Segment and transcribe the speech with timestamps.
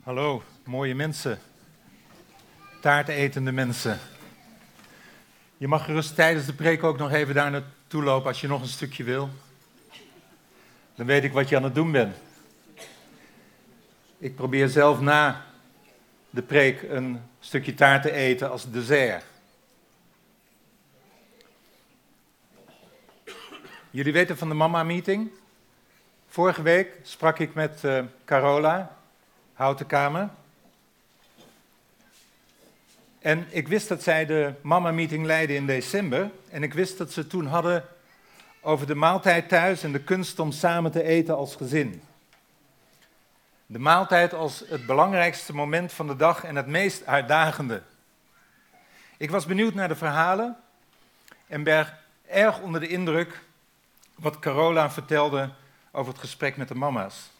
[0.00, 1.38] Hallo, mooie mensen.
[2.80, 3.98] Taartetende mensen.
[5.56, 8.60] Je mag gerust tijdens de preek ook nog even daar naartoe lopen als je nog
[8.60, 9.28] een stukje wil.
[10.94, 12.16] Dan weet ik wat je aan het doen bent.
[14.18, 15.46] Ik probeer zelf na
[16.30, 19.24] de preek een stukje taart te eten als dessert.
[23.90, 25.30] Jullie weten van de mama-meeting?
[26.28, 28.98] Vorige week sprak ik met uh, Carola,
[29.60, 30.28] Houtenkamer.
[33.18, 36.30] En ik wist dat zij de mama-meeting leidde in december.
[36.50, 37.84] En ik wist dat ze toen hadden
[38.60, 42.02] over de maaltijd thuis en de kunst om samen te eten als gezin.
[43.66, 47.82] De maaltijd als het belangrijkste moment van de dag en het meest uitdagende.
[49.16, 50.56] Ik was benieuwd naar de verhalen
[51.46, 53.40] en ben erg onder de indruk
[54.14, 55.50] wat Carola vertelde
[55.90, 57.30] over het gesprek met de mama's.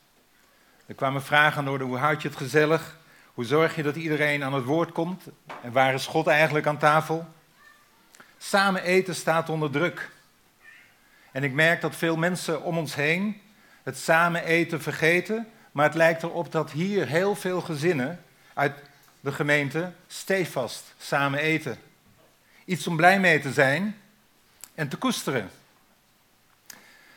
[0.90, 2.96] Er kwamen vragen aan orde, hoe houd je het gezellig?
[3.34, 5.24] Hoe zorg je dat iedereen aan het woord komt?
[5.62, 7.28] En waar is God eigenlijk aan tafel?
[8.38, 10.10] Samen eten staat onder druk.
[11.32, 13.40] En ik merk dat veel mensen om ons heen
[13.82, 18.74] het samen eten vergeten, maar het lijkt erop dat hier heel veel gezinnen uit
[19.20, 21.78] de gemeente stevast samen eten.
[22.64, 23.96] Iets om blij mee te zijn
[24.74, 25.50] en te koesteren.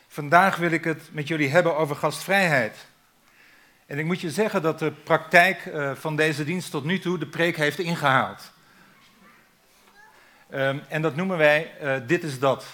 [0.08, 2.92] Vandaag wil ik het met jullie hebben over gastvrijheid.
[3.86, 7.18] En ik moet je zeggen dat de praktijk uh, van deze dienst tot nu toe
[7.18, 8.52] de preek heeft ingehaald.
[10.50, 12.66] Um, en dat noemen wij uh, dit is dat.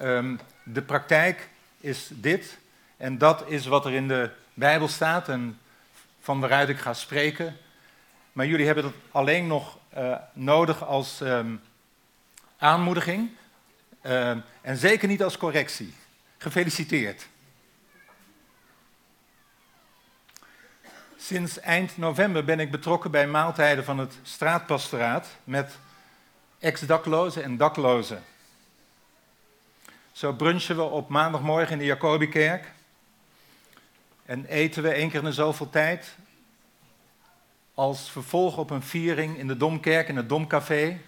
[0.00, 1.48] Um, de praktijk
[1.80, 2.58] is dit
[2.96, 5.58] en dat is wat er in de Bijbel staat en
[6.20, 7.56] van waaruit ik ga spreken.
[8.32, 11.60] Maar jullie hebben dat alleen nog uh, nodig als um,
[12.58, 13.30] aanmoediging
[14.60, 15.94] en zeker niet als correctie.
[16.38, 17.26] Gefeliciteerd.
[21.24, 25.78] Sinds eind november ben ik betrokken bij maaltijden van het straatpastoraat met
[26.58, 28.22] ex-daklozen en daklozen.
[30.12, 32.72] Zo brunchen we op maandagmorgen in de Jacobikerk
[34.26, 36.16] en eten we één keer in zoveel tijd
[37.74, 41.00] als vervolg op een viering in de Domkerk, in het Domcafé.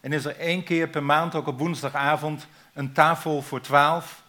[0.00, 4.22] En is er één keer per maand, ook op woensdagavond, een tafel voor twaalf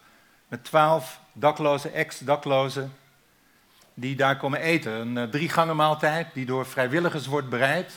[0.48, 2.92] met twaalf daklozen, ex-daklozen,
[3.98, 4.92] die daar komen eten.
[4.92, 7.92] Een uh, drie gangen maaltijd die door vrijwilligers wordt bereid.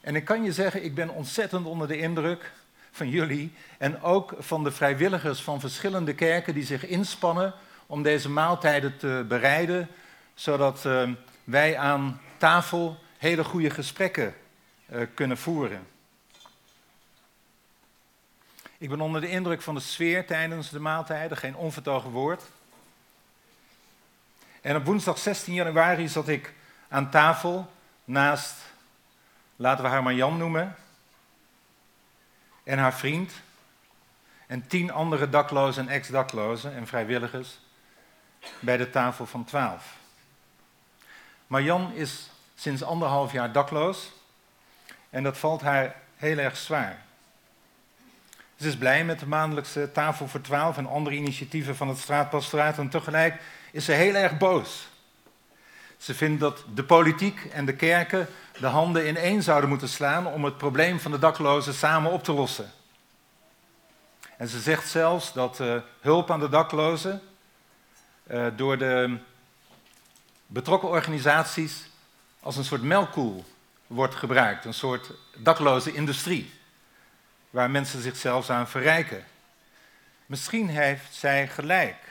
[0.00, 2.52] En ik kan je zeggen, ik ben ontzettend onder de indruk
[2.90, 7.54] van jullie en ook van de vrijwilligers van verschillende kerken die zich inspannen
[7.86, 9.88] om deze maaltijden te bereiden,
[10.34, 11.10] zodat uh,
[11.44, 14.34] wij aan tafel hele goede gesprekken
[14.92, 15.86] uh, kunnen voeren.
[18.78, 22.42] Ik ben onder de indruk van de sfeer tijdens de maaltijden, geen onvertogen woord.
[24.64, 26.52] En op woensdag 16 januari zat ik
[26.88, 27.72] aan tafel
[28.04, 28.54] naast,
[29.56, 30.76] laten we haar maar Jan noemen,
[32.62, 33.32] en haar vriend,
[34.46, 37.58] en tien andere daklozen en ex-daklozen en vrijwilligers
[38.58, 39.96] bij de tafel van twaalf.
[41.46, 44.12] Marjan is sinds anderhalf jaar dakloos
[45.10, 47.02] en dat valt haar heel erg zwaar.
[48.56, 52.78] Ze is blij met de maandelijkse tafel voor twaalf en andere initiatieven van het straatpastoraat.
[52.78, 53.42] En tegelijk
[53.74, 54.88] is ze heel erg boos.
[55.96, 60.26] Ze vindt dat de politiek en de kerken de handen in één zouden moeten slaan
[60.26, 62.72] om het probleem van de daklozen samen op te lossen.
[64.36, 67.22] En ze zegt zelfs dat uh, hulp aan de daklozen
[68.26, 69.18] uh, door de
[70.46, 71.86] betrokken organisaties
[72.40, 73.44] als een soort melkkoel
[73.86, 76.52] wordt gebruikt, een soort dakloze industrie
[77.50, 79.24] waar mensen zichzelf aan verrijken.
[80.26, 82.03] Misschien heeft zij gelijk.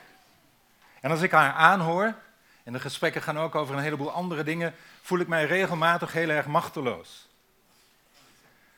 [1.03, 2.15] En als ik haar aanhoor,
[2.63, 6.29] en de gesprekken gaan ook over een heleboel andere dingen, voel ik mij regelmatig heel
[6.29, 7.27] erg machteloos.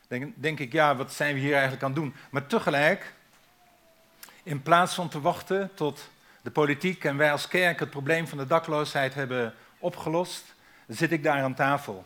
[0.08, 2.16] Denk, denk ik, ja, wat zijn we hier eigenlijk aan het doen?
[2.30, 3.14] Maar tegelijk,
[4.44, 6.10] in plaats van te wachten tot
[6.42, 10.54] de politiek en wij als kerk het probleem van de dakloosheid hebben opgelost,
[10.88, 12.06] zit ik daar aan tafel,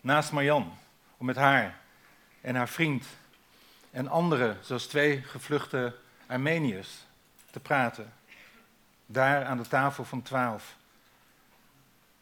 [0.00, 0.78] naast Marjan,
[1.16, 1.78] om met haar
[2.40, 3.06] en haar vriend
[3.90, 5.96] en anderen, zoals twee gevluchte
[6.26, 6.90] Armeniërs,
[7.50, 8.12] te praten.
[9.12, 10.76] Daar aan de tafel van twaalf.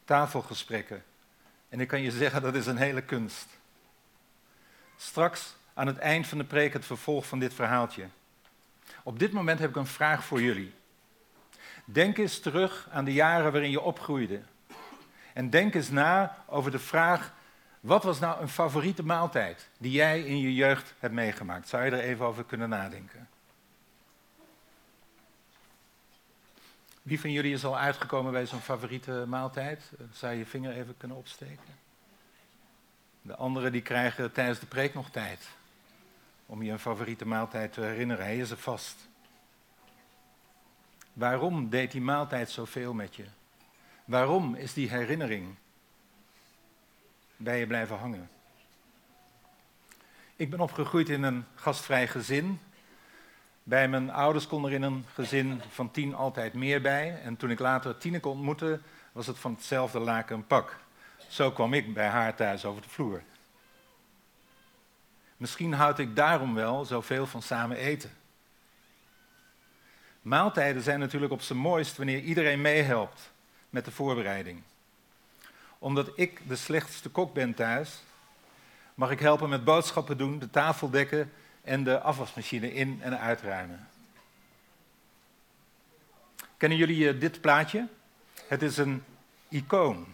[0.05, 1.03] Tafelgesprekken.
[1.69, 3.47] En ik kan je zeggen, dat is een hele kunst.
[4.97, 8.07] Straks aan het eind van de preek het vervolg van dit verhaaltje.
[9.03, 10.73] Op dit moment heb ik een vraag voor jullie.
[11.85, 14.41] Denk eens terug aan de jaren waarin je opgroeide.
[15.33, 17.33] En denk eens na over de vraag
[17.79, 21.67] wat was nou een favoriete maaltijd die jij in je jeugd hebt meegemaakt?
[21.67, 23.28] Zou je er even over kunnen nadenken?
[27.01, 29.91] Wie van jullie is al uitgekomen bij zo'n favoriete maaltijd?
[30.11, 31.77] Zou je je vinger even kunnen opsteken?
[33.21, 35.47] De anderen die krijgen tijdens de preek nog tijd
[36.45, 38.25] om je een favoriete maaltijd te herinneren.
[38.25, 39.07] Hij is er vast.
[41.13, 43.25] Waarom deed die maaltijd zoveel met je?
[44.05, 45.55] Waarom is die herinnering
[47.37, 48.29] bij je blijven hangen?
[50.35, 52.59] Ik ben opgegroeid in een gastvrij gezin.
[53.69, 57.21] Bij mijn ouders kon er in een gezin van tien altijd meer bij.
[57.23, 58.79] En toen ik later Tineke ontmoette,
[59.11, 60.77] was het van hetzelfde laken een pak.
[61.27, 63.21] Zo kwam ik bij haar thuis over de vloer.
[65.37, 68.11] Misschien houd ik daarom wel zoveel van samen eten.
[70.21, 73.31] Maaltijden zijn natuurlijk op zijn mooist wanneer iedereen meehelpt
[73.69, 74.61] met de voorbereiding.
[75.79, 78.01] Omdat ik de slechtste kok ben thuis,
[78.93, 83.87] mag ik helpen met boodschappen doen, de tafel dekken en de afwasmachine in- en uitruimen.
[86.57, 87.87] Kennen jullie eh, dit plaatje?
[88.47, 89.03] Het is een
[89.49, 90.05] icoon.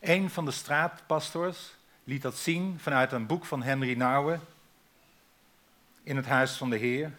[0.00, 1.74] Een van de straatpastors
[2.04, 4.40] liet dat zien vanuit een boek van Henry Nouwen
[6.02, 7.12] in het Huis van de Heer.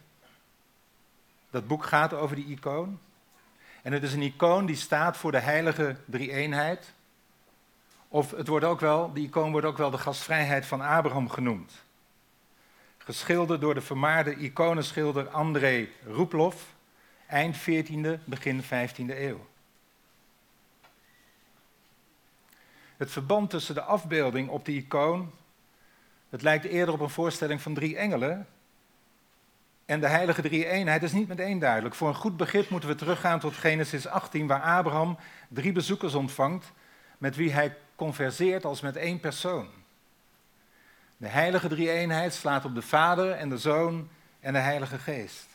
[1.49, 2.99] Dat boek gaat over die icoon.
[3.81, 6.93] En het is een icoon die staat voor de heilige drie-eenheid.
[8.07, 11.83] Of het wordt ook wel, die icoon wordt ook wel de gastvrijheid van Abraham genoemd.
[13.09, 16.75] Geschilderd door de vermaarde iconenschilder André Roeploff,
[17.27, 19.47] eind 14e, begin 15e eeuw.
[22.97, 25.31] Het verband tussen de afbeelding op de icoon,
[26.29, 28.47] het lijkt eerder op een voorstelling van drie engelen,
[29.85, 31.95] en de heilige drie-eenheid is niet meteen duidelijk.
[31.95, 35.17] Voor een goed begrip moeten we teruggaan tot Genesis 18, waar Abraham
[35.47, 36.71] drie bezoekers ontvangt
[37.17, 39.78] met wie hij converseert als met één persoon.
[41.19, 45.47] De heilige drie-eenheid slaat op de Vader en de Zoon en de Heilige Geest.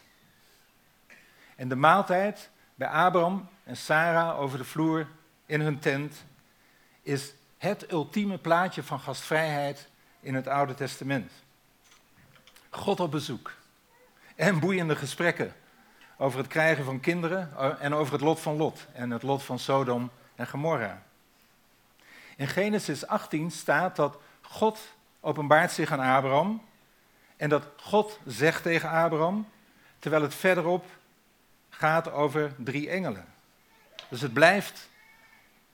[1.56, 5.06] En de maaltijd bij Abraham en Sarah over de vloer
[5.46, 6.24] in hun tent
[7.02, 9.88] is het ultieme plaatje van gastvrijheid
[10.20, 11.32] in het Oude Testament.
[12.70, 13.52] God op bezoek
[14.36, 15.54] en boeiende gesprekken
[16.16, 19.42] over het krijgen van kinderen eh, en over het lot van Lot en het lot
[19.42, 21.02] van Sodom en Gomorra.
[22.36, 24.80] In Genesis 18 staat dat God
[25.24, 26.62] openbaart zich aan Abraham
[27.36, 29.48] en dat God zegt tegen Abraham,
[29.98, 30.86] terwijl het verderop
[31.70, 33.24] gaat over drie engelen.
[34.08, 34.88] Dus het blijft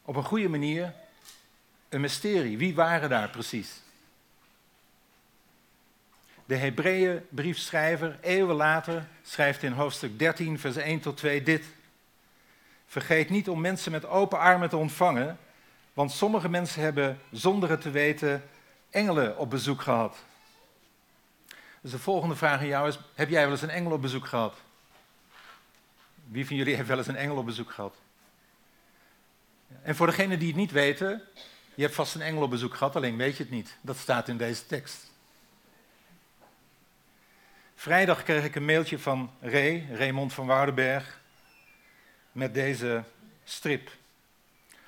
[0.03, 0.95] op een goede manier
[1.89, 2.59] een mysterie.
[2.59, 3.81] Wie waren daar precies?
[6.45, 11.65] De Hebreeënbriefschrijver, eeuwen later, schrijft in hoofdstuk 13, vers 1 tot 2 dit.
[12.87, 15.39] Vergeet niet om mensen met open armen te ontvangen,
[15.93, 18.43] want sommige mensen hebben zonder het te weten
[18.91, 20.17] engelen op bezoek gehad.
[21.81, 24.27] Dus de volgende vraag aan jou is: heb jij wel eens een engel op bezoek
[24.27, 24.55] gehad?
[26.29, 27.95] Wie van jullie heeft wel eens een engel op bezoek gehad?
[29.83, 31.23] En voor degenen die het niet weten,
[31.75, 33.77] je hebt vast een engel op bezoek gehad, alleen weet je het niet.
[33.81, 35.11] Dat staat in deze tekst.
[37.75, 41.21] Vrijdag kreeg ik een mailtje van Ray, Raymond van Woudenberg,
[42.33, 43.05] met deze
[43.45, 43.91] strip.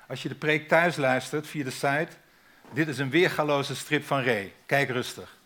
[0.07, 2.07] Als je de preek thuis luistert via de site,
[2.73, 4.53] dit is een weergaloze strip van Ray.
[4.65, 5.37] Kijk rustig.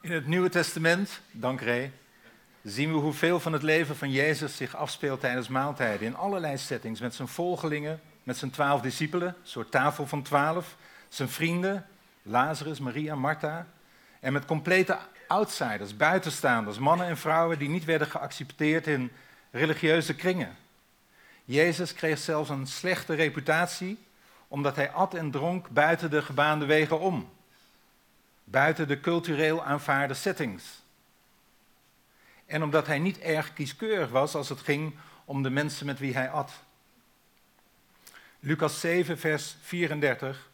[0.00, 1.92] In het Nieuwe Testament, dank Ray,
[2.62, 6.06] zien we hoeveel van het leven van Jezus zich afspeelt tijdens maaltijden.
[6.06, 10.76] In allerlei settings, met zijn volgelingen, met zijn twaalf discipelen, een soort tafel van twaalf,
[11.08, 11.86] zijn vrienden,
[12.22, 13.66] Lazarus, Maria, Martha,
[14.20, 19.10] en met complete outsiders, buitenstaanders, mannen en vrouwen die niet werden geaccepteerd in
[19.50, 20.56] religieuze kringen.
[21.44, 23.98] Jezus kreeg zelfs een slechte reputatie
[24.48, 27.32] omdat hij at en dronk buiten de gebaande wegen om,
[28.44, 30.64] buiten de cultureel aanvaarde settings.
[32.46, 36.14] En omdat hij niet erg kieskeurig was als het ging om de mensen met wie
[36.14, 36.52] hij at.
[38.40, 40.50] Lucas 7, vers 34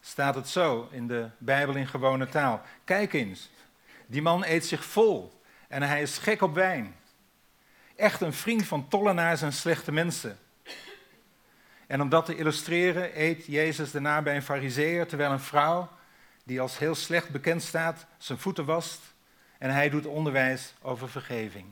[0.00, 2.62] staat het zo in de Bijbel in gewone taal.
[2.84, 3.50] Kijk eens,
[4.06, 6.94] die man eet zich vol en hij is gek op wijn.
[7.96, 10.38] Echt een vriend van tollenaars en slechte mensen.
[11.86, 15.88] En om dat te illustreren eet Jezus daarna bij een fariseer, terwijl een vrouw,
[16.44, 19.00] die als heel slecht bekend staat, zijn voeten wast
[19.58, 21.66] en hij doet onderwijs over vergeving.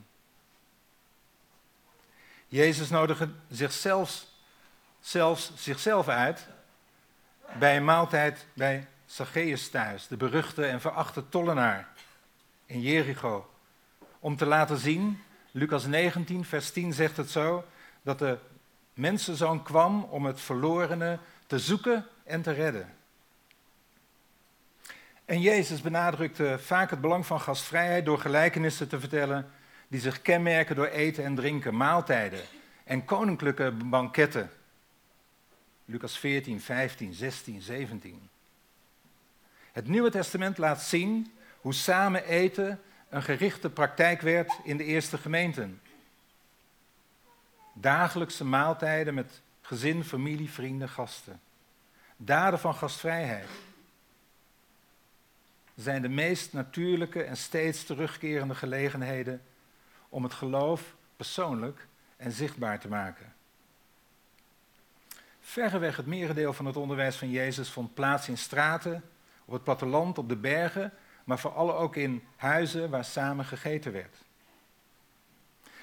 [2.47, 4.25] Jezus nodigde zichzelf
[4.99, 6.47] zelfs zichzelf uit
[7.59, 11.87] bij een maaltijd bij Zacchaeus thuis, de beruchte en verachte tollenaar
[12.65, 13.49] in Jericho.
[14.19, 15.23] Om te laten zien,
[15.57, 17.65] Lucas 19, vers 10 zegt het zo,
[18.01, 18.37] dat de
[18.93, 22.93] mensenzoon kwam om het verlorene te zoeken en te redden.
[25.25, 29.51] En Jezus benadrukte vaak het belang van gastvrijheid door gelijkenissen te vertellen
[29.87, 32.41] die zich kenmerken door eten en drinken, maaltijden
[32.83, 34.51] en koninklijke banketten.
[35.85, 38.29] Lucas 14, 15, 16, 17.
[39.71, 42.79] Het Nieuwe Testament laat zien hoe samen eten
[43.15, 45.81] een gerichte praktijk werd in de eerste gemeenten.
[47.73, 51.41] Dagelijkse maaltijden met gezin, familie, vrienden, gasten.
[52.17, 53.49] Daden van gastvrijheid
[55.75, 59.41] zijn de meest natuurlijke en steeds terugkerende gelegenheden
[60.09, 63.33] om het geloof persoonlijk en zichtbaar te maken.
[65.39, 69.03] Verreweg het merendeel van het onderwijs van Jezus vond plaats in straten,
[69.45, 70.93] op het platteland, op de bergen,
[71.25, 74.15] maar vooral ook in huizen waar samen gegeten werd.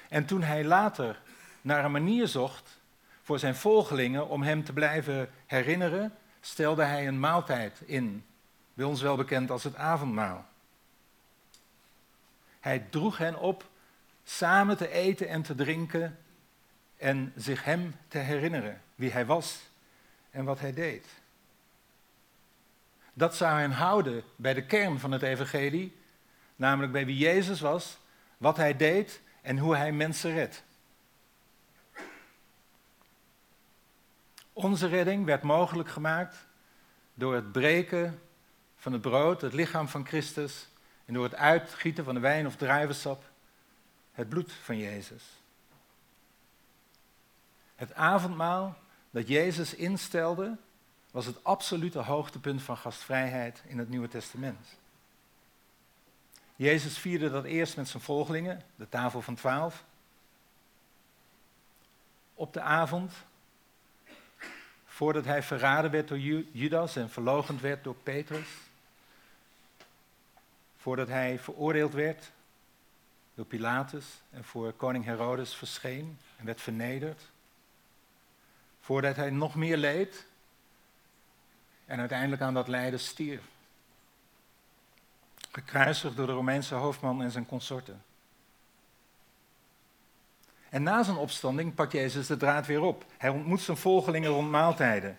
[0.09, 1.21] En toen hij later
[1.61, 2.81] naar een manier zocht
[3.21, 8.25] voor zijn volgelingen om hem te blijven herinneren, stelde hij een maaltijd in,
[8.73, 10.45] bij ons wel bekend als het avondmaal.
[12.59, 13.69] Hij droeg hen op
[14.23, 16.17] samen te eten en te drinken
[16.97, 19.59] en zich hem te herinneren, wie hij was
[20.31, 21.07] en wat hij deed.
[23.13, 25.97] Dat zou hen houden bij de kern van het evangelie,
[26.55, 27.97] namelijk bij wie Jezus was,
[28.37, 30.63] wat hij deed en hoe hij mensen redt.
[34.53, 36.47] Onze redding werd mogelijk gemaakt
[37.13, 38.21] door het breken
[38.77, 40.67] van het brood, het lichaam van Christus,
[41.05, 43.23] en door het uitgieten van de wijn of druivensap,
[44.11, 45.23] het bloed van Jezus.
[47.75, 48.77] Het avondmaal
[49.11, 50.57] dat Jezus instelde,
[51.13, 54.77] was het absolute hoogtepunt van gastvrijheid in het Nieuwe Testament.
[56.55, 59.83] Jezus vierde dat eerst met zijn volgelingen, de tafel van twaalf.
[62.33, 63.13] Op de avond,
[64.85, 66.19] voordat hij verraden werd door
[66.51, 68.47] Judas en verlogend werd door Petrus.
[70.77, 72.31] Voordat hij veroordeeld werd
[73.35, 77.21] door Pilatus en voor koning Herodes verscheen en werd vernederd.
[78.81, 80.31] Voordat hij nog meer leed
[81.93, 83.41] en uiteindelijk aan dat lijden stierf.
[85.51, 88.03] Gekruisigd door de Romeinse hoofdman en zijn consorten.
[90.69, 93.05] En na zijn opstanding pakt Jezus de draad weer op.
[93.17, 95.17] Hij ontmoet zijn volgelingen rond maaltijden,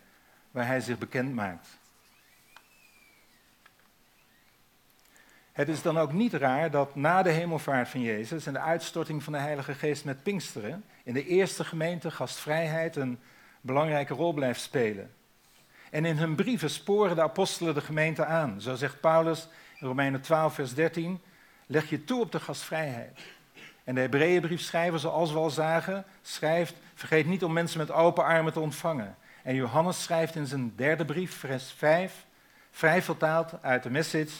[0.50, 1.68] waar hij zich bekend maakt.
[5.52, 9.22] Het is dan ook niet raar dat na de hemelvaart van Jezus en de uitstorting
[9.22, 13.18] van de Heilige Geest met Pinksteren in de eerste gemeente gastvrijheid een
[13.60, 15.14] belangrijke rol blijft spelen.
[15.94, 18.60] En in hun brieven sporen de apostelen de gemeente aan.
[18.60, 19.48] Zo zegt Paulus
[19.78, 21.20] in Romeinen 12, vers 13:
[21.66, 23.20] leg je toe op de gastvrijheid.
[23.84, 28.52] En de Hebreeënbriefschrijver, zoals we al zagen, schrijft: vergeet niet om mensen met open armen
[28.52, 29.16] te ontvangen.
[29.42, 32.26] En Johannes schrijft in zijn derde brief, vers 5,
[32.70, 34.32] vrij vertaald uit de message: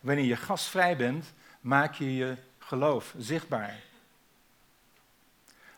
[0.00, 3.80] wanneer je gastvrij bent, maak je je geloof zichtbaar.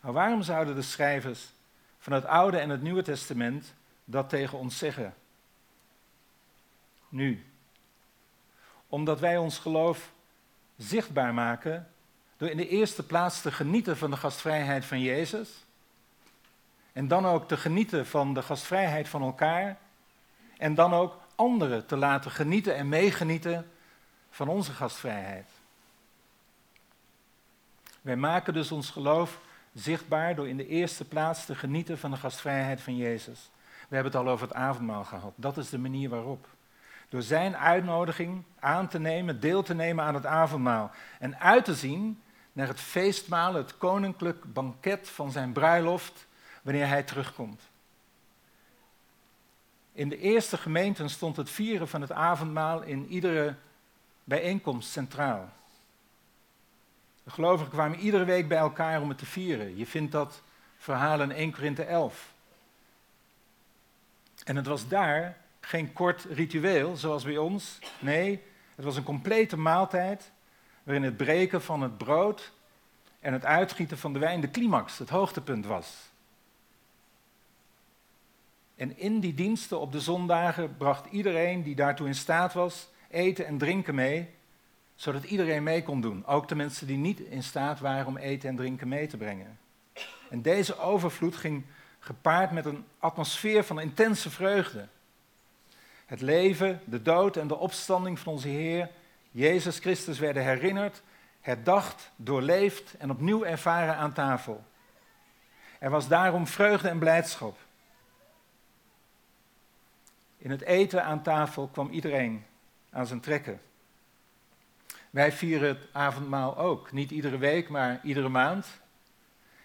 [0.01, 1.53] Maar waarom zouden de schrijvers
[1.99, 3.75] van het Oude en het Nieuwe Testament
[4.09, 5.15] dat tegen ons zeggen?
[7.09, 7.45] Nu.
[8.89, 10.13] Omdat wij ons geloof
[10.77, 11.91] zichtbaar maken
[12.37, 15.65] door in de eerste plaats te genieten van de gastvrijheid van Jezus.
[16.93, 19.79] En dan ook te genieten van de gastvrijheid van elkaar.
[20.57, 23.71] En dan ook anderen te laten genieten en meegenieten
[24.31, 25.51] van onze gastvrijheid.
[28.01, 29.41] Wij maken dus ons geloof
[29.75, 33.51] zichtbaar door in de eerste plaats te genieten van de gastvrijheid van Jezus.
[33.89, 35.33] We hebben het al over het avondmaal gehad.
[35.37, 36.49] Dat is de manier waarop.
[37.09, 41.75] Door zijn uitnodiging aan te nemen, deel te nemen aan het avondmaal en uit te
[41.75, 46.27] zien naar het feestmaal, het koninklijk banket van zijn bruiloft,
[46.63, 47.63] wanneer hij terugkomt.
[49.93, 53.55] In de eerste gemeenten stond het vieren van het avondmaal in iedere
[54.25, 55.49] bijeenkomst centraal.
[57.25, 59.77] De gelovigen kwamen iedere week bij elkaar om het te vieren.
[59.77, 60.43] Je vindt dat
[60.77, 62.35] verhaal in 1 Korinthe 11.
[64.47, 67.79] En het was daar geen kort ritueel zoals bij ons.
[67.99, 68.43] Nee,
[68.75, 70.33] het was een complete maaltijd
[70.83, 72.53] waarin het breken van het brood
[73.21, 76.11] en het uitgieten van de wijn de climax, het hoogtepunt was.
[78.77, 83.47] En in die diensten op de zondagen bracht iedereen die daartoe in staat was eten
[83.47, 84.29] en drinken mee,
[84.95, 86.27] zodat iedereen mee kon doen.
[86.27, 89.59] Ook de mensen die niet in staat waren om eten en drinken mee te brengen.
[90.31, 91.65] En deze overvloed ging
[92.07, 94.89] gepaard met een atmosfeer van intense vreugde.
[96.07, 98.91] Het leven, de dood en de opstanding van onze Heer,
[99.31, 101.03] Jezus Christus, werden herinnerd,
[101.41, 104.65] herdacht, doorleefd en opnieuw ervaren aan tafel.
[105.79, 107.59] Er was daarom vreugde en blijdschap.
[110.39, 112.45] In het eten aan tafel kwam iedereen
[112.91, 113.61] aan zijn trekken.
[115.11, 116.93] Wij vieren het avondmaal ook.
[116.93, 118.81] Niet iedere week, maar iedere maand.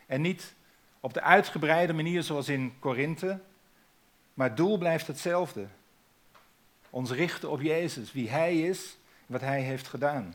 [0.08, 0.54] En niet
[1.02, 3.40] op de uitgebreide manier zoals in Korinthe,
[4.34, 5.68] maar het doel blijft hetzelfde.
[6.90, 10.34] Ons richten op Jezus, wie Hij is, wat Hij heeft gedaan.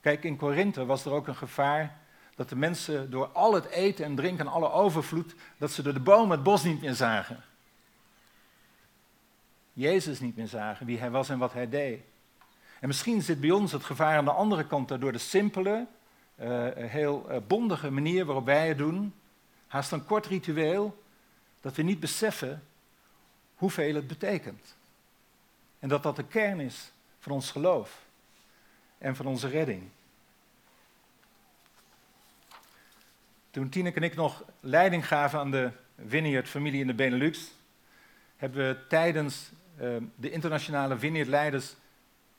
[0.00, 1.96] Kijk, in Korinthe was er ook een gevaar
[2.34, 5.92] dat de mensen door al het eten en drinken en alle overvloed, dat ze door
[5.92, 7.44] de bomen het bos niet meer zagen.
[9.72, 12.00] Jezus niet meer zagen, wie Hij was en wat Hij deed.
[12.80, 15.86] En misschien zit bij ons het gevaar aan de andere kant door de simpele,
[16.76, 19.14] heel uh, bondige manier waarop wij het doen.
[19.66, 21.02] Haast een kort ritueel,
[21.60, 22.62] dat we niet beseffen
[23.54, 24.76] hoeveel het betekent.
[25.78, 28.06] En dat dat de kern is van ons geloof
[28.98, 29.82] en van onze redding.
[33.50, 35.70] Toen Tineke en ik nog leiding gaven aan de
[36.06, 37.50] Vineyard-familie in de Benelux,
[38.36, 41.74] hebben we tijdens uh, de internationale Vineyard-leiders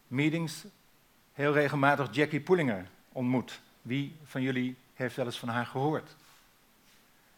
[0.07, 0.63] meetings
[1.33, 3.61] heel regelmatig Jackie Poelinger ontmoet.
[3.81, 6.15] Wie van jullie heeft wel eens van haar gehoord?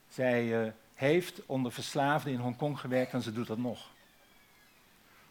[0.09, 3.87] Zij uh, heeft onder verslaafden in Hongkong gewerkt en ze doet dat nog.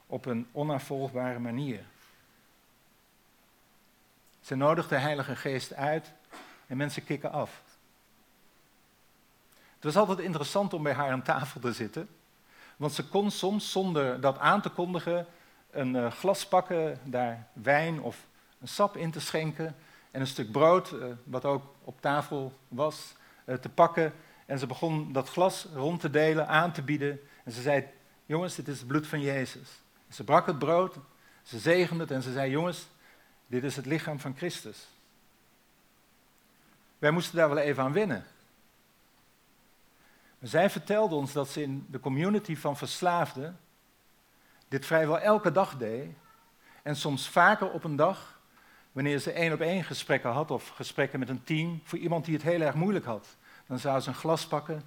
[0.06, 1.84] Op een onafvolgbare manier.
[4.40, 6.12] Ze nodigt de Heilige Geest uit
[6.66, 7.62] en mensen kikken af.
[9.74, 12.08] Het was altijd interessant om bij haar aan tafel te zitten,
[12.76, 15.26] want ze kon soms zonder dat aan te kondigen
[15.70, 18.26] een uh, glas pakken, daar wijn of
[18.60, 19.76] een sap in te schenken
[20.10, 23.14] en een stuk brood, uh, wat ook op tafel was,
[23.46, 24.12] uh, te pakken.
[24.46, 27.20] En ze begon dat glas rond te delen, aan te bieden.
[27.44, 27.84] En ze zei,
[28.26, 29.68] jongens, dit is het bloed van Jezus.
[30.08, 30.96] Ze brak het brood,
[31.42, 32.86] ze zegende het en ze zei, jongens,
[33.46, 34.88] dit is het lichaam van Christus.
[36.98, 38.24] Wij moesten daar wel even aan wennen.
[40.40, 43.58] Zij vertelde ons dat ze in de community van verslaafden
[44.68, 46.10] dit vrijwel elke dag deed.
[46.82, 48.39] En soms vaker op een dag,
[48.92, 52.34] wanneer ze één op één gesprekken had of gesprekken met een team, voor iemand die
[52.34, 53.36] het heel erg moeilijk had.
[53.66, 54.82] Dan zou ze een glas pakken,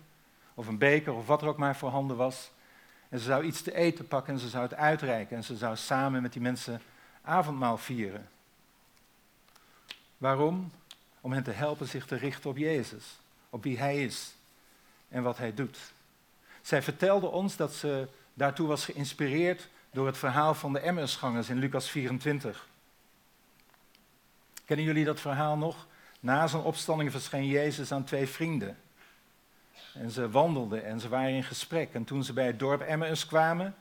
[0.54, 2.52] of een beker, of wat er ook maar voorhanden was.
[3.10, 5.38] En ze zou iets te eten pakken en ze zou het uitreiken.
[5.38, 6.82] En ze zou samen met die mensen
[7.22, 8.30] avondmaal vieren.
[10.18, 10.72] Waarom?
[11.22, 14.36] Om hen te helpen zich te richten op Jezus, op wie Hij is
[15.10, 15.78] en wat Hij doet.
[16.62, 21.58] Zij vertelde ons dat ze daartoe was geïnspireerd door het verhaal van de Emmersgangers in
[21.58, 22.68] Lucas 24.
[24.74, 25.88] Kennen jullie dat verhaal nog?
[26.20, 28.78] Na zijn opstanding verscheen Jezus aan twee vrienden.
[29.94, 31.94] En ze wandelden en ze waren in gesprek.
[31.94, 33.76] En toen ze bij het dorp Emmaus kwamen,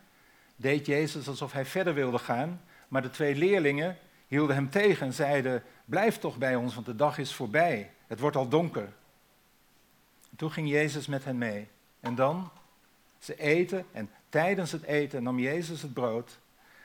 [0.57, 2.61] deed Jezus alsof hij verder wilde gaan.
[2.88, 6.96] Maar de twee leerlingen hielden hem tegen en zeiden: Blijf toch bij ons, want de
[6.96, 7.90] dag is voorbij.
[8.07, 8.92] Het wordt al donker.
[10.31, 11.68] En toen ging Jezus met hen mee.
[12.00, 12.50] En dan?
[13.18, 16.38] Ze eten en tijdens het eten nam Jezus het brood.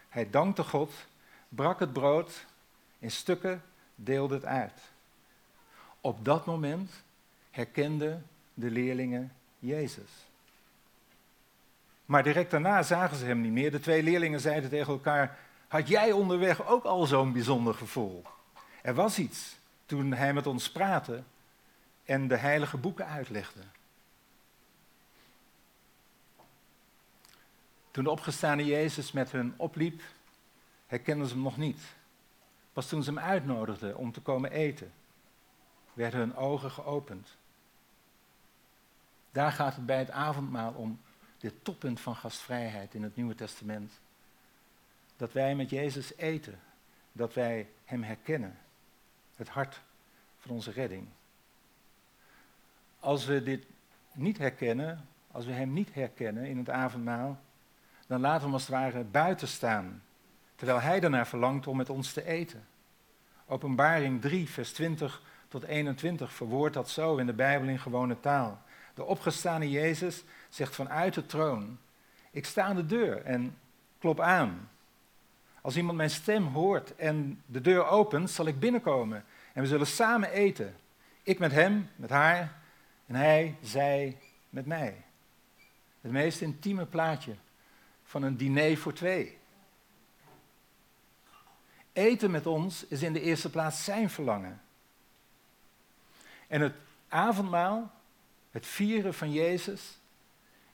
[0.10, 0.94] Hij dankte God,
[1.50, 2.46] brak het brood
[3.00, 3.62] in stukken,
[4.00, 4.82] deelde het uit.
[6.02, 6.92] Op dat moment
[7.52, 10.28] herkenden de leerlingen Jezus.
[12.06, 13.72] Maar direct daarna zagen ze hem niet meer.
[13.72, 18.24] De twee leerlingen zeiden tegen elkaar: Had jij onderweg ook al zo'n bijzonder gevoel?
[18.82, 19.56] Er was iets
[19.86, 21.24] toen hij met ons praatte
[22.06, 23.60] en de heilige boeken uitlegde.
[27.92, 30.02] Toen de opgestane Jezus met hun opliep,
[30.86, 31.82] herkenden ze hem nog niet.
[32.78, 34.92] Pas toen ze hem uitnodigden om te komen eten,
[35.94, 37.38] werden hun ogen geopend.
[39.32, 41.00] Daar gaat het bij het avondmaal om,
[41.38, 44.00] dit toppunt van gastvrijheid in het Nieuwe Testament.
[45.16, 46.60] Dat wij met Jezus eten,
[47.12, 48.58] dat wij Hem herkennen,
[49.36, 49.82] het hart
[50.40, 51.08] van onze redding.
[53.00, 53.66] Als we dit
[54.14, 57.40] niet herkennen, als we Hem niet herkennen in het avondmaal,
[58.08, 60.02] dan laten we hem als het ware buiten staan,
[60.58, 62.68] terwijl hij ernaar verlangt om met ons te eten.
[63.46, 68.62] Openbaring 3, vers 20 tot 21 verwoordt dat zo in de Bijbel in gewone taal.
[68.94, 71.78] De opgestane Jezus zegt vanuit de troon,
[72.32, 73.58] ik sta aan de deur en
[74.00, 74.70] klop aan.
[75.62, 79.88] Als iemand mijn stem hoort en de deur opent, zal ik binnenkomen en we zullen
[79.88, 80.76] samen eten.
[81.24, 82.56] Ik met hem, met haar
[83.06, 84.18] en hij, zij
[84.50, 85.04] met mij.
[86.02, 87.36] Het meest intieme plaatje
[88.04, 89.37] van een diner voor twee.
[91.98, 94.62] Eten met ons is in de eerste plaats zijn verlangen.
[96.48, 96.74] En het
[97.08, 97.92] avondmaal,
[98.52, 99.98] het vieren van Jezus,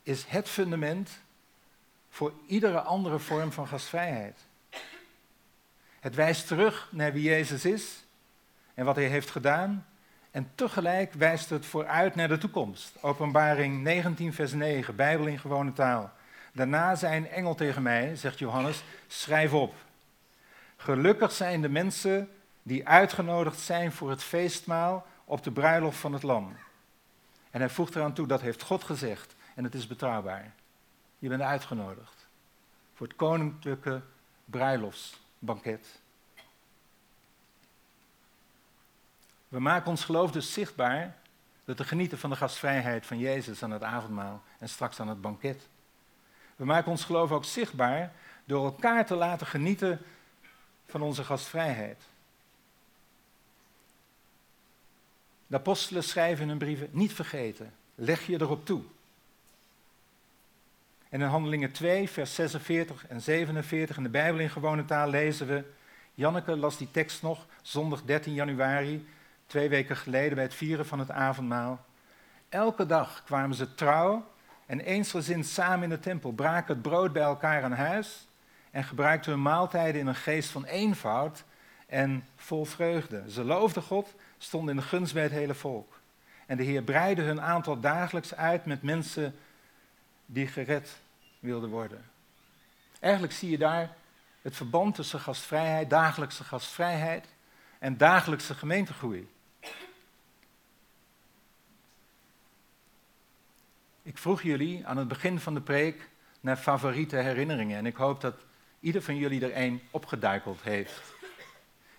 [0.01, 1.09] is het fundament
[2.09, 4.39] voor iedere andere vorm van gastvrijheid.
[5.99, 8.03] Het wijst terug naar wie Jezus is
[8.73, 9.85] en wat hij heeft gedaan.
[10.31, 12.95] En tegelijk wijst het vooruit naar de toekomst.
[13.01, 16.11] Openbaring 19, vers 9, Bijbel in gewone taal.
[16.51, 19.73] Daarna zei een engel tegen mij, zegt Johannes, schrijf op.
[20.83, 22.29] Gelukkig zijn de mensen
[22.63, 26.55] die uitgenodigd zijn voor het feestmaal op de bruiloft van het lam.
[27.51, 30.53] En hij voegt eraan toe, dat heeft God gezegd en het is betrouwbaar.
[31.19, 32.27] Je bent uitgenodigd
[32.93, 34.01] voor het koninklijke
[34.45, 35.99] bruiloftsbanket.
[39.47, 41.17] We maken ons geloof dus zichtbaar
[41.65, 45.21] door te genieten van de gastvrijheid van Jezus aan het avondmaal en straks aan het
[45.21, 45.67] banket.
[46.55, 48.11] We maken ons geloof ook zichtbaar
[48.45, 50.01] door elkaar te laten genieten
[50.93, 52.01] van onze gastvrijheid.
[55.47, 58.81] De apostelen schrijven in hun brieven, niet vergeten, leg je erop toe.
[61.09, 65.47] En in Handelingen 2, vers 46 en 47 in de Bijbel in gewone taal lezen
[65.47, 65.63] we,
[66.13, 69.07] Janneke las die tekst nog, zondag 13 januari,
[69.47, 71.85] twee weken geleden bij het vieren van het avondmaal.
[72.49, 74.25] Elke dag kwamen ze trouw
[74.65, 78.27] en eensgezind samen in de tempel, braken het brood bij elkaar aan huis
[78.73, 81.43] en gebruikten hun maaltijden in een geest van eenvoud
[81.87, 83.31] en vol vreugde.
[83.31, 85.99] Ze loofden God, stonden in de gunst bij het hele volk.
[86.45, 89.35] En de Heer breidde hun aantal dagelijks uit met mensen
[90.25, 90.97] die gered
[91.39, 92.05] wilden worden.
[92.99, 93.95] Eigenlijk zie je daar
[94.41, 97.27] het verband tussen gastvrijheid, dagelijkse gastvrijheid
[97.79, 99.29] en dagelijkse gemeentegroei.
[104.01, 106.09] Ik vroeg jullie aan het begin van de preek
[106.39, 108.35] naar favoriete herinneringen en ik hoop dat
[108.83, 111.01] ieder van jullie er één opgeduikeld heeft.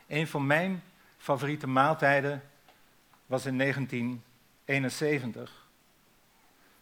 [0.07, 0.83] Een van mijn
[1.19, 2.43] favoriete maaltijden
[3.27, 5.67] was in 1971,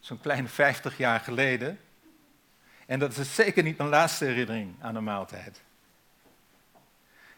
[0.00, 1.78] zo'n kleine 50 jaar geleden.
[2.86, 5.62] En dat is zeker niet mijn laatste herinnering aan een maaltijd.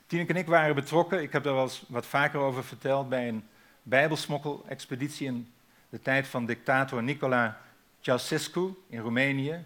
[0.07, 3.29] Tineke en ik waren betrokken, ik heb daar wel eens wat vaker over verteld, bij
[3.29, 3.49] een
[3.83, 5.53] bijbelsmokkel-expeditie in
[5.89, 7.61] de tijd van dictator Nicola
[8.01, 9.65] Ceausescu in Roemenië.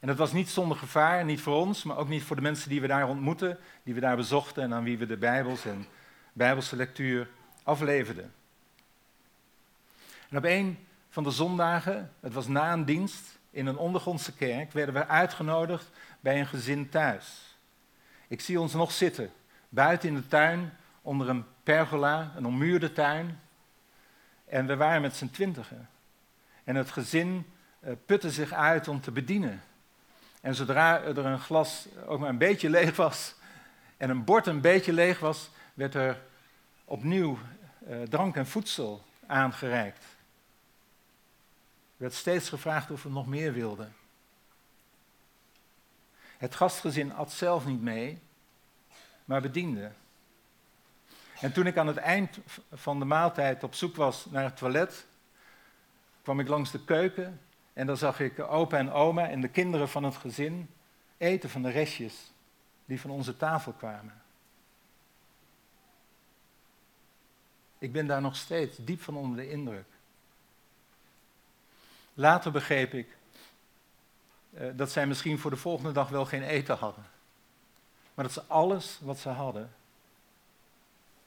[0.00, 2.68] En dat was niet zonder gevaar, niet voor ons, maar ook niet voor de mensen
[2.68, 5.86] die we daar ontmoetten, die we daar bezochten en aan wie we de Bijbels en
[6.32, 7.28] Bijbelse lectuur
[7.62, 8.32] afleverden.
[10.28, 14.72] En op een van de zondagen, het was na een dienst in een ondergrondse kerk,
[14.72, 17.56] werden we uitgenodigd bij een gezin thuis.
[18.28, 19.30] Ik zie ons nog zitten,
[19.68, 23.40] buiten in de tuin, onder een pergola, een ommuurde tuin.
[24.44, 25.88] En we waren met z'n twintigen.
[26.64, 27.46] En het gezin
[27.80, 29.62] uh, putte zich uit om te bedienen.
[30.40, 33.34] En zodra er een glas ook maar een beetje leeg was
[33.96, 36.22] en een bord een beetje leeg was, werd er
[36.84, 37.38] opnieuw
[37.88, 40.04] uh, drank en voedsel aangereikt.
[40.04, 43.94] Er werd steeds gevraagd of we nog meer wilden.
[46.36, 48.20] Het gastgezin at zelf niet mee,
[49.24, 49.92] maar bediende.
[51.40, 52.38] En toen ik aan het eind
[52.72, 55.06] van de maaltijd op zoek was naar het toilet,
[56.22, 57.40] kwam ik langs de keuken
[57.72, 60.70] en dan zag ik opa en oma en de kinderen van het gezin
[61.16, 62.32] eten van de restjes
[62.84, 64.22] die van onze tafel kwamen.
[67.78, 69.86] Ik ben daar nog steeds diep van onder de indruk.
[72.14, 73.16] Later begreep ik
[74.50, 77.04] uh, dat zij misschien voor de volgende dag wel geen eten hadden.
[78.14, 79.72] Maar dat ze alles wat ze hadden,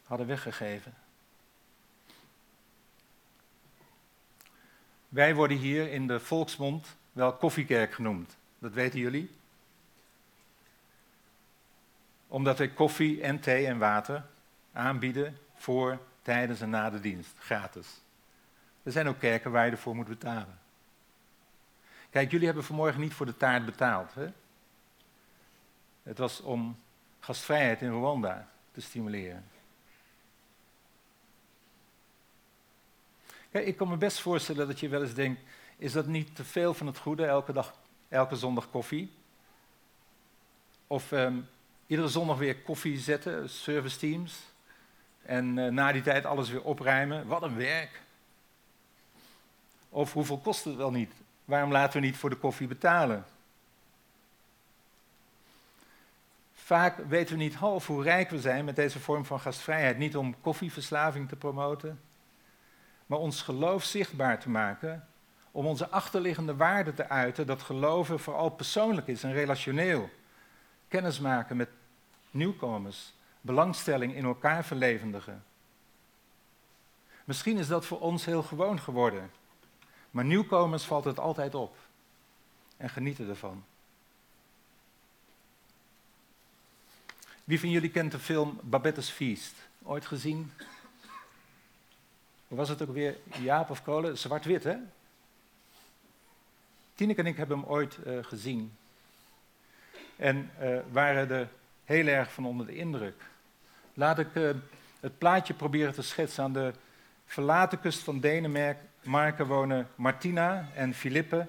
[0.03, 0.93] hadden weggegeven.
[5.13, 8.37] Wij worden hier in de volksmond wel koffiekerk genoemd.
[8.59, 9.31] Dat weten jullie.
[12.27, 14.25] Omdat wij koffie en thee en water
[14.71, 18.01] aanbieden voor, tijdens en na de dienst, gratis.
[18.83, 20.59] Er zijn ook kerken waar je ervoor moet betalen.
[22.09, 24.13] Kijk, jullie hebben vanmorgen niet voor de taart betaald.
[24.13, 24.27] Hè?
[26.03, 26.79] Het was om
[27.19, 29.45] gastvrijheid in Rwanda te stimuleren.
[33.61, 35.41] Ik kan me best voorstellen dat je wel eens denkt,
[35.77, 37.73] is dat niet te veel van het goede, elke, dag,
[38.09, 39.11] elke zondag koffie?
[40.87, 41.47] Of um,
[41.87, 44.39] iedere zondag weer koffie zetten, service teams,
[45.21, 48.01] en uh, na die tijd alles weer opruimen, wat een werk.
[49.89, 51.13] Of hoeveel kost het wel niet?
[51.45, 53.25] Waarom laten we niet voor de koffie betalen?
[56.53, 59.97] Vaak weten we niet half hoe rijk we zijn met deze vorm van gastvrijheid.
[59.97, 62.01] Niet om koffieverslaving te promoten,
[63.05, 65.07] maar ons geloof zichtbaar te maken,
[65.51, 70.09] om onze achterliggende waarden te uiten, dat geloven vooral persoonlijk is en relationeel.
[70.87, 71.69] Kennis maken met
[72.31, 75.43] nieuwkomers, belangstelling in elkaar verlevendigen.
[77.23, 79.31] Misschien is dat voor ons heel gewoon geworden,
[80.11, 81.77] maar nieuwkomers valt het altijd op
[82.77, 83.63] en genieten ervan.
[87.43, 89.55] Wie van jullie kent de film Babette's Feast?
[89.83, 90.51] Ooit gezien?
[92.55, 93.17] Was het ook weer?
[93.39, 94.17] Jaap of Kolen?
[94.17, 94.75] Zwart-wit, hè?
[96.95, 98.77] Tineke en ik hebben hem ooit uh, gezien.
[100.15, 101.47] En uh, waren de
[101.85, 103.21] heel erg van onder de indruk.
[103.93, 104.49] Laat ik uh,
[104.99, 106.43] het plaatje proberen te schetsen.
[106.43, 106.73] Aan de
[107.25, 111.47] verlaten kust van Denemarken wonen Martina en Philippe.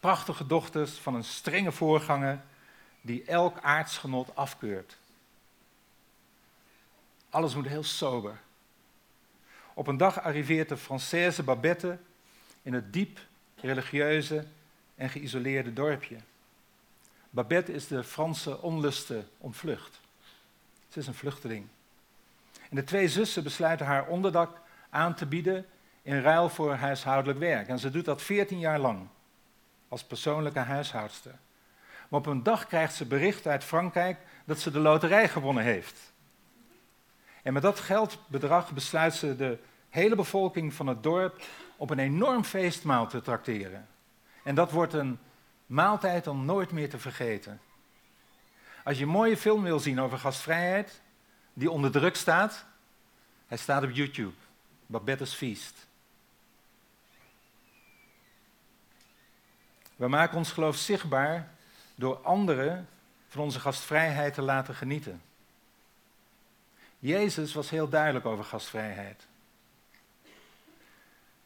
[0.00, 2.40] Prachtige dochters van een strenge voorganger
[3.00, 4.96] die elk aardsgenot afkeurt.
[7.30, 8.40] Alles moet heel sober.
[9.74, 11.98] Op een dag arriveert de Française Babette
[12.62, 13.18] in het diep
[13.56, 14.44] religieuze
[14.94, 16.16] en geïsoleerde dorpje.
[17.30, 20.00] Babette is de Franse onlusten ontvlucht.
[20.88, 21.66] Ze is een vluchteling.
[22.70, 25.66] En de twee zussen besluiten haar onderdak aan te bieden
[26.02, 27.68] in ruil voor huishoudelijk werk.
[27.68, 29.08] En ze doet dat 14 jaar lang
[29.88, 31.34] als persoonlijke huishoudster.
[32.08, 36.11] Maar op een dag krijgt ze bericht uit Frankrijk dat ze de loterij gewonnen heeft.
[37.42, 41.42] En met dat geldbedrag besluit ze de hele bevolking van het dorp
[41.76, 43.88] op een enorm feestmaal te trakteren.
[44.44, 45.18] En dat wordt een
[45.66, 47.60] maaltijd om nooit meer te vergeten.
[48.84, 51.00] Als je een mooie film wil zien over gastvrijheid,
[51.52, 52.64] die onder druk staat,
[53.46, 54.34] hij staat op YouTube.
[54.86, 55.86] Babette's Feast.
[59.96, 61.50] We maken ons geloof zichtbaar
[61.94, 62.88] door anderen
[63.28, 65.22] van onze gastvrijheid te laten genieten.
[67.02, 69.26] Jezus was heel duidelijk over gastvrijheid.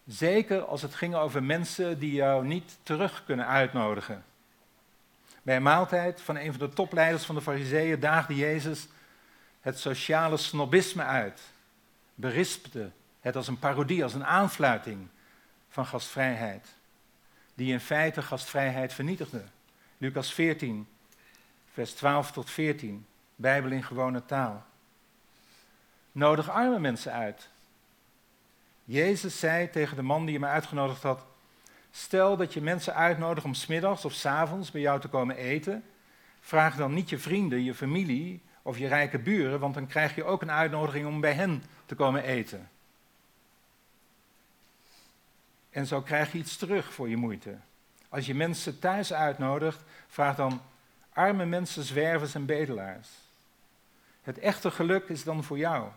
[0.06, 4.24] Zeker als het ging over mensen die jou niet terug kunnen uitnodigen.
[5.42, 8.88] Bij een maaltijd van een van de topleiders van de Fariseeën daagde Jezus
[9.60, 11.40] het sociale snobisme uit.
[12.14, 12.90] Berispte
[13.20, 15.08] het als een parodie, als een aanfluiting
[15.68, 16.68] van gastvrijheid.
[17.54, 19.42] Die in feite gastvrijheid vernietigde.
[19.98, 20.88] Lucas 14,
[21.72, 24.66] vers 12 tot 14, Bijbel in gewone taal.
[26.16, 27.48] Nodig arme mensen uit.
[28.85, 31.24] Jezus zei tegen de man die hem uitgenodigd had:
[31.90, 35.85] Stel dat je mensen uitnodigt om smiddags of s avonds bij jou te komen eten.
[36.40, 40.24] Vraag dan niet je vrienden, je familie of je rijke buren, want dan krijg je
[40.24, 42.68] ook een uitnodiging om bij hen te komen eten.
[45.70, 47.57] En zo krijg je iets terug voor je moeite.
[48.09, 50.62] Als je mensen thuis uitnodigt, vraag dan
[51.12, 53.09] arme mensen, zwervers en bedelaars.
[54.22, 55.90] Het echte geluk is dan voor jou.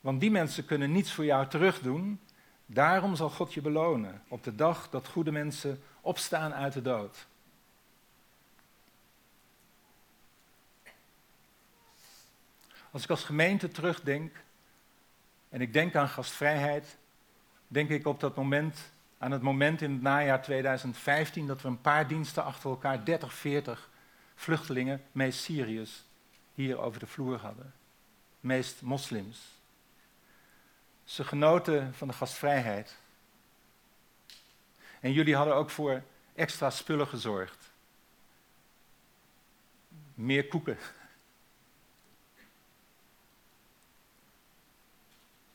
[0.00, 2.20] Want die mensen kunnen niets voor jou terugdoen.
[2.66, 7.26] Daarom zal God je belonen op de dag dat goede mensen opstaan uit de dood.
[12.90, 14.36] Als ik als gemeente terugdenk
[15.48, 16.96] en ik denk aan gastvrijheid,
[17.68, 21.80] denk ik op dat moment, aan het moment in het najaar 2015 dat we een
[21.80, 23.90] paar diensten achter elkaar, 30, 40
[24.34, 26.04] vluchtelingen, meest Syriërs,
[26.54, 27.74] hier over de vloer hadden.
[28.40, 29.59] Meest moslims.
[31.04, 32.96] Ze genoten van de gastvrijheid.
[35.00, 36.02] En jullie hadden ook voor
[36.34, 37.70] extra spullen gezorgd.
[40.14, 40.78] Meer koeken.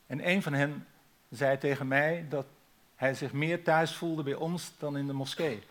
[0.07, 0.87] En een van hen
[1.29, 2.45] zei tegen mij dat
[2.95, 5.63] hij zich meer thuis voelde bij ons dan in de moskee.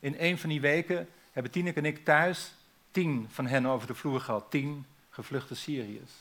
[0.00, 2.52] In een van die weken hebben Tineke en ik thuis
[2.98, 4.50] tien van hen over de vloer gehad.
[4.50, 6.12] Tien gevluchte Syriërs.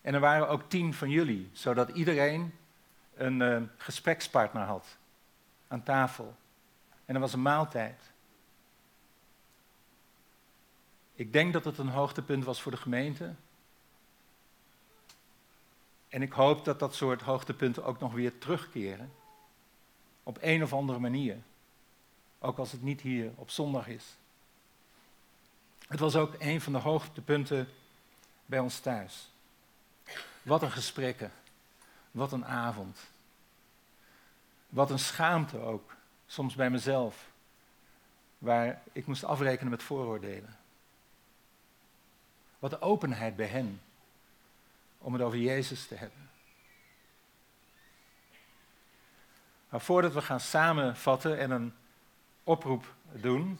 [0.00, 2.54] En er waren ook tien van jullie, zodat iedereen
[3.14, 4.96] een uh, gesprekspartner had
[5.68, 6.36] aan tafel.
[7.04, 8.00] En er was een maaltijd.
[11.14, 13.34] Ik denk dat het een hoogtepunt was voor de gemeente.
[16.08, 19.12] En ik hoop dat dat soort hoogtepunten ook nog weer terugkeren.
[20.22, 21.42] Op een of andere manier.
[22.38, 24.17] Ook als het niet hier op zondag is.
[25.88, 27.68] Het was ook een van de hoogtepunten
[28.46, 29.30] bij ons thuis.
[30.42, 31.32] Wat een gesprekken.
[32.10, 32.98] Wat een avond.
[34.68, 35.94] Wat een schaamte ook,
[36.26, 37.30] soms bij mezelf,
[38.38, 40.56] waar ik moest afrekenen met vooroordelen.
[42.58, 43.80] Wat de openheid bij hen
[44.98, 46.30] om het over Jezus te hebben.
[49.68, 51.74] Maar voordat we gaan samenvatten en een
[52.44, 53.58] oproep doen,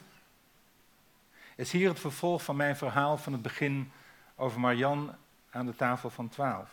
[1.59, 3.93] is hier het vervolg van mijn verhaal van het begin
[4.37, 5.15] over Marian
[5.51, 6.71] aan de tafel van twaalf.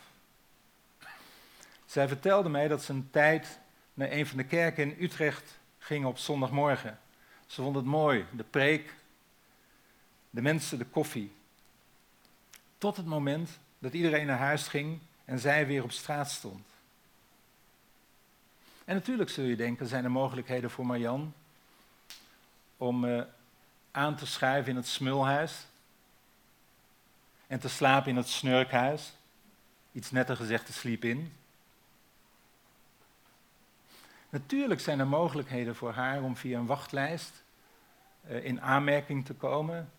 [1.86, 3.58] Zij vertelde mij dat ze een tijd
[3.94, 6.98] naar een van de kerken in Utrecht ging op zondagmorgen.
[7.46, 8.94] Ze vond het mooi, de preek,
[10.30, 11.32] de mensen, de koffie.
[12.78, 16.66] Tot het moment dat iedereen naar huis ging en zij weer op straat stond.
[18.84, 21.34] En natuurlijk zul je denken, zijn er mogelijkheden voor Marian
[22.76, 23.22] om uh,
[23.96, 25.66] aan te schuiven in het smulhuis
[27.46, 29.12] en te slapen in het snurkhuis.
[29.92, 31.32] Iets netter gezegd, te sleep in.
[34.28, 37.42] Natuurlijk zijn er mogelijkheden voor haar om via een wachtlijst
[38.28, 39.90] uh, in aanmerking te komen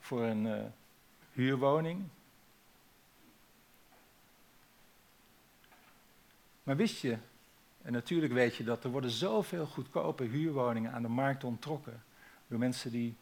[0.00, 0.62] voor een uh,
[1.32, 2.08] huurwoning.
[6.62, 7.18] Maar wist je,
[7.82, 12.04] en natuurlijk weet je dat er worden zoveel goedkope huurwoningen aan de markt onttrokken
[12.48, 13.16] door mensen die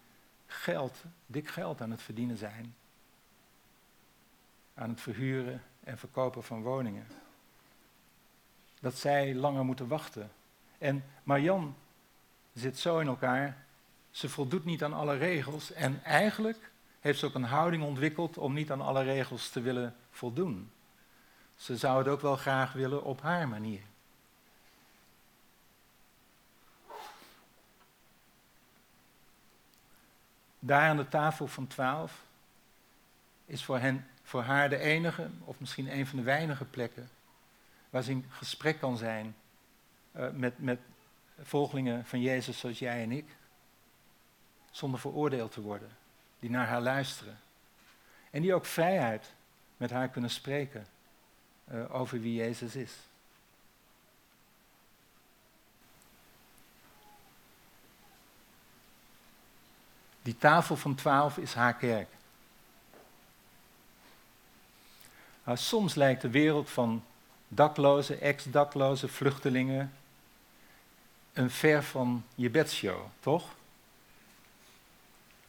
[0.47, 2.75] geld, dik geld aan het verdienen zijn.
[4.75, 7.07] Aan het verhuren en verkopen van woningen.
[8.81, 10.31] Dat zij langer moeten wachten.
[10.79, 11.77] En Marjan
[12.53, 13.67] zit zo in elkaar,
[14.11, 18.53] ze voldoet niet aan alle regels en eigenlijk heeft ze ook een houding ontwikkeld om
[18.53, 20.71] niet aan alle regels te willen voldoen.
[21.57, 23.81] Ze zou het ook wel graag willen op haar manier.
[30.67, 32.25] Daar aan de tafel van twaalf
[33.47, 37.09] is voor, hen, voor haar de enige, of misschien een van de weinige plekken,
[37.91, 39.37] waar ze in gesprek kan zijn
[40.17, 40.81] uh, met, met
[41.41, 43.37] volgelingen van Jezus zoals jij en ik,
[44.71, 45.91] zonder veroordeeld te worden,
[46.39, 47.39] die naar haar luisteren.
[48.31, 49.35] En die ook vrijheid
[49.77, 50.87] met haar kunnen spreken
[51.73, 52.93] uh, over wie Jezus is.
[60.25, 62.09] Die tafel van twaalf is haar kerk.
[65.45, 67.05] Maar soms lijkt de wereld van
[67.49, 69.93] daklozen, ex-daklozen, vluchtelingen
[71.33, 73.49] een ver van je bedshow, toch?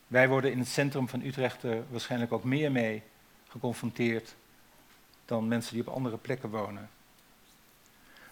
[0.07, 3.03] Wij worden in het centrum van Utrecht er waarschijnlijk ook meer mee
[3.47, 4.35] geconfronteerd
[5.25, 6.89] dan mensen die op andere plekken wonen.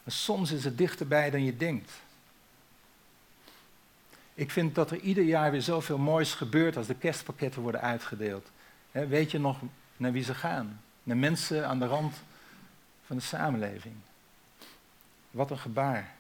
[0.08, 1.92] Soms is het dichterbij dan je denkt.
[4.34, 8.52] Ik vind dat er ieder jaar weer zoveel moois gebeurt als de kerstpakketten worden uitgedeeld.
[8.92, 9.60] weet je nog
[9.98, 10.82] naar wie ze gaan?
[11.04, 12.16] Naar mensen aan de rand
[13.06, 13.96] van de samenleving.
[15.32, 16.16] Wat een gebaar.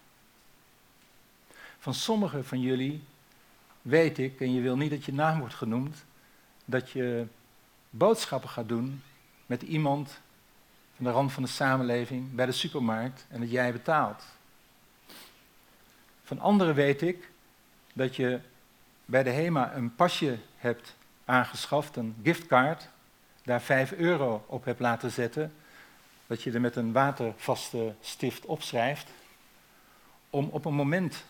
[1.80, 3.04] Van sommigen van jullie
[3.82, 6.04] weet ik, en je wil niet dat je naam wordt genoemd,
[6.65, 7.26] dat je
[7.89, 9.04] boodschappen gaat doen
[9.45, 10.19] met iemand
[10.95, 14.23] van de rand van de samenleving bij de supermarkt en dat jij betaalt.
[16.23, 17.32] Van anderen weet ik
[17.93, 18.39] dat je
[19.06, 22.89] bij de HEMA een pasje hebt aangeschaft, een giftcard,
[23.43, 25.53] daar 5 euro op hebt laten zetten,
[26.27, 29.10] dat je er met een watervaste stift opschrijft,
[30.29, 31.23] om op een moment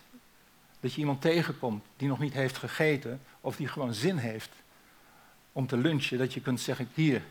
[0.80, 4.50] dat je iemand tegenkomt die nog niet heeft gegeten, of die gewoon zin heeft
[5.52, 7.22] om te lunchen, dat je kunt zeggen, hier,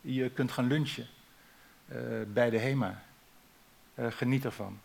[0.00, 1.06] je kunt gaan lunchen
[1.88, 1.98] uh,
[2.32, 3.02] bij de HEMA.
[3.94, 4.80] Uh, geniet ervan.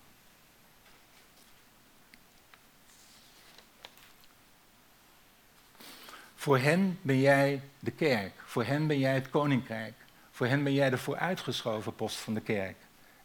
[6.40, 8.34] Voor hen ben jij de kerk.
[8.46, 9.94] Voor hen ben jij het koninkrijk.
[10.32, 12.76] Voor hen ben jij de vooruitgeschoven post van de kerk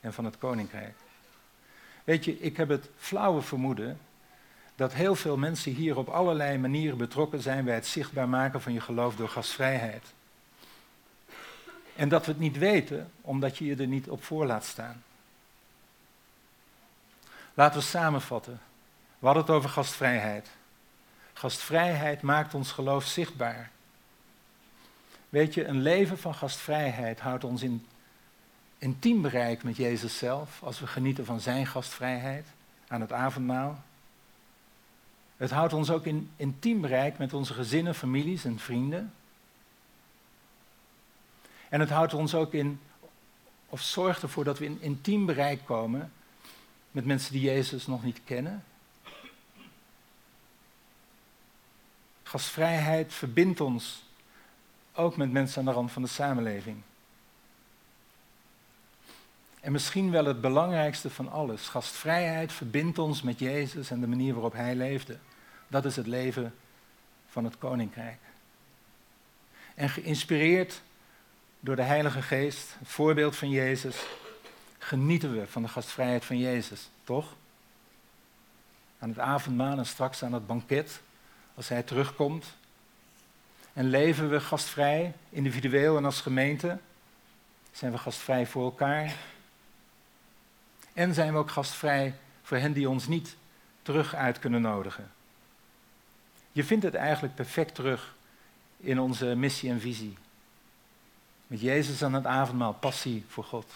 [0.00, 0.94] en van het koninkrijk.
[2.04, 4.00] Weet je, ik heb het flauwe vermoeden
[4.74, 8.72] dat heel veel mensen hier op allerlei manieren betrokken zijn bij het zichtbaar maken van
[8.72, 10.04] je geloof door gastvrijheid.
[11.96, 15.02] En dat we het niet weten, omdat je je er niet op voor laat staan.
[17.54, 18.60] Laten we samenvatten.
[19.18, 20.48] We hadden het over gastvrijheid.
[21.44, 23.70] Gastvrijheid maakt ons geloof zichtbaar.
[25.28, 27.86] Weet je, een leven van gastvrijheid houdt ons in
[28.78, 32.46] intiem bereik met Jezus zelf, als we genieten van Zijn gastvrijheid
[32.88, 33.82] aan het avondmaal.
[35.36, 39.12] Het houdt ons ook in intiem bereik met onze gezinnen, families en vrienden.
[41.68, 42.80] En het houdt ons ook in,
[43.68, 46.12] of zorgt ervoor dat we in intiem bereik komen
[46.90, 48.64] met mensen die Jezus nog niet kennen.
[52.34, 54.04] Gastvrijheid verbindt ons
[54.94, 56.82] ook met mensen aan de rand van de samenleving.
[59.60, 61.68] En misschien wel het belangrijkste van alles.
[61.68, 65.18] Gastvrijheid verbindt ons met Jezus en de manier waarop Hij leefde.
[65.68, 66.54] Dat is het leven
[67.26, 68.18] van het Koninkrijk.
[69.74, 70.82] En geïnspireerd
[71.60, 74.06] door de Heilige Geest, het voorbeeld van Jezus,
[74.78, 77.36] genieten we van de gastvrijheid van Jezus, toch?
[78.98, 81.02] Aan het avondmaal en straks aan het banket,
[81.54, 82.46] als Hij terugkomt.
[83.72, 86.78] En leven we gastvrij, individueel en als gemeente?
[87.72, 89.16] Zijn we gastvrij voor elkaar?
[90.92, 93.36] En zijn we ook gastvrij voor hen die ons niet
[93.82, 95.12] terug uit kunnen nodigen?
[96.52, 98.14] Je vindt het eigenlijk perfect terug
[98.76, 100.16] in onze missie en visie.
[101.46, 103.72] Met Jezus aan het avondmaal, passie voor God.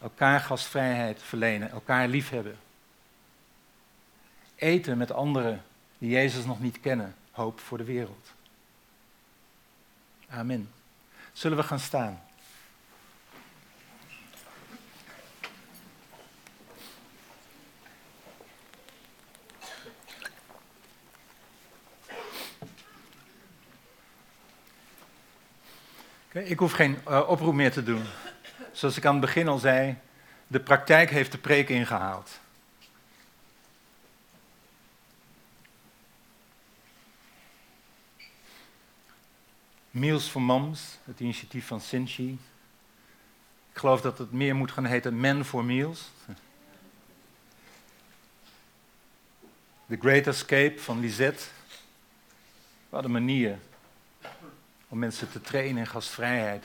[0.00, 2.58] Elkaar gastvrijheid verlenen, elkaar liefhebben.
[4.54, 5.62] Eten met anderen
[6.02, 8.32] die Jezus nog niet kennen, hoop voor de wereld.
[10.28, 10.70] Amen.
[11.32, 12.22] Zullen we gaan staan?
[26.32, 28.04] Ik hoef geen eh, oproep meer te doen.
[28.72, 29.96] Zoals ik aan het begin al zei,
[30.46, 32.40] de praktijk heeft de preek ingehaald.
[39.92, 42.38] Meals for Moms, het initiatief van Sinchi.
[43.72, 46.10] Ik geloof dat het meer moet gaan heten Men for Meals.
[49.88, 51.44] The Great Escape van Lisette.
[52.88, 53.58] Wat een manier
[54.88, 56.64] om mensen te trainen in gastvrijheid.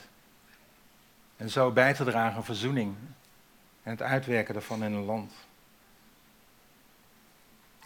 [1.38, 2.96] En zo bij te dragen aan verzoening
[3.84, 5.34] en het uitwerken daarvan in een land.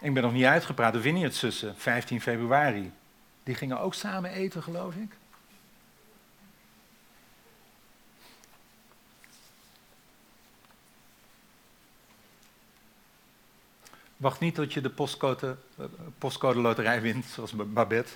[0.00, 2.92] Ik ben nog niet uitgepraat, de Vineyard-zussen, 15 februari.
[3.42, 5.20] Die gingen ook samen eten, geloof ik.
[14.22, 15.84] Wacht niet tot je de postcode, eh,
[16.18, 18.12] postcode loterij wint, zoals Babette.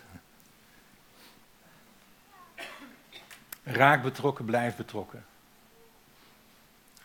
[3.63, 5.25] Raak betrokken, blijf betrokken.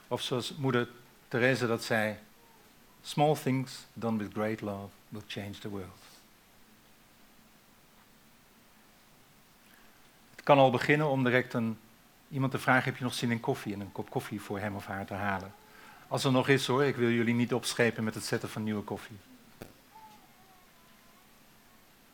[0.07, 0.89] Of zoals moeder
[1.27, 2.17] Therese dat zei,
[3.01, 6.01] small things done with great love will change the world.
[10.31, 11.79] Het kan al beginnen om direct een,
[12.29, 13.73] iemand te vragen, heb je nog zin in koffie?
[13.73, 15.53] En een kop koffie voor hem of haar te halen.
[16.11, 18.83] Als er nog is hoor, ik wil jullie niet opschepen met het zetten van nieuwe
[18.83, 19.17] koffie.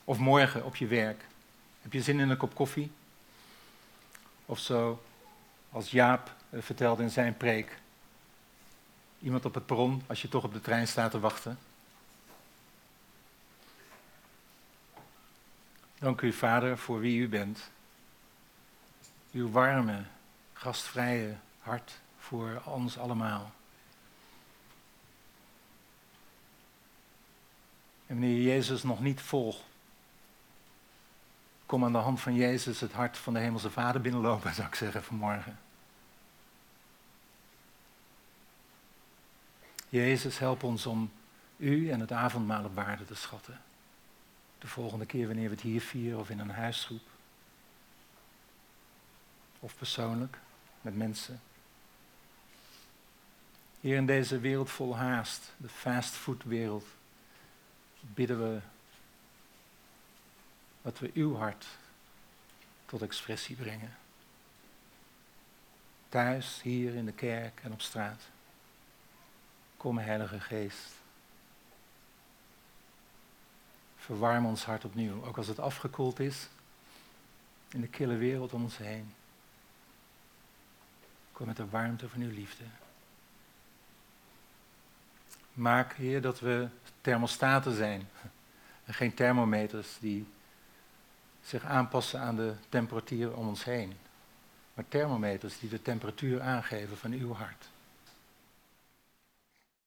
[0.03, 1.25] Of morgen op je werk.
[1.81, 2.91] Heb je zin in een kop koffie?
[4.45, 5.03] Of zo,
[5.71, 7.79] als Jaap eh, vertelde in zijn preek.
[9.19, 11.59] Iemand op het perron, als je toch op de trein staat te wachten.
[15.99, 17.69] Dank u, Vader, voor wie u bent.
[19.31, 20.03] Uw warme,
[20.53, 23.55] gastvrije hart voor ons allemaal.
[28.07, 29.63] En wanneer je Jezus nog niet volgt,
[31.65, 34.75] kom aan de hand van Jezus het hart van de Hemelse Vader binnenlopen, zou ik
[34.75, 35.59] zeggen vanmorgen.
[39.89, 41.11] Jezus, help ons om
[41.57, 43.61] u en het avondmaal op waarde te schatten.
[44.59, 47.01] De volgende keer wanneer we het hier vieren of in een huisgroep.
[49.59, 50.37] Of persoonlijk,
[50.81, 51.41] met mensen.
[53.79, 56.85] Hier in deze wereld vol haast, de fastfood wereld,
[58.13, 58.59] bidden we
[60.81, 61.65] dat we uw hart
[62.85, 63.97] tot expressie brengen.
[66.09, 68.21] Thuis, hier in de kerk en op straat.
[69.77, 70.93] Kom, Heilige Geest.
[73.97, 76.47] Verwarm ons hart opnieuw, ook als het afgekoeld is
[77.69, 79.13] in de kille wereld om ons heen.
[81.31, 82.63] Kom met de warmte van uw liefde.
[85.57, 86.67] Maak, Heer, dat we
[87.01, 88.09] thermostaten zijn
[88.85, 90.27] en geen thermometers die
[91.41, 93.93] zich aanpassen aan de temperatuur om ons heen.
[94.73, 97.69] Maar thermometers die de temperatuur aangeven van uw hart.